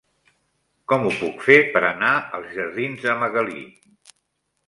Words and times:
Com 0.93 1.03
ho 1.09 1.11
puc 1.17 1.43
fer 1.49 1.57
per 1.75 1.83
anar 1.91 2.15
als 2.37 2.49
jardins 2.57 3.05
de 3.05 3.17
Magalí? 3.25 3.61